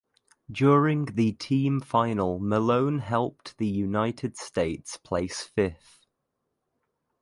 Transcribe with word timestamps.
During 0.51 1.05
the 1.13 1.33
team 1.33 1.79
final 1.79 2.39
Malone 2.39 2.97
helped 2.97 3.55
the 3.59 3.67
United 3.67 4.35
States 4.35 4.97
place 4.97 5.41
fifth. 5.43 6.07